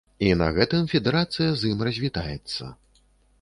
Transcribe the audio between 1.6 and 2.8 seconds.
ім развітаецца.